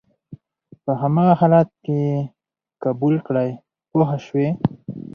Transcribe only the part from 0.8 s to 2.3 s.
په هماغه حالت کې یې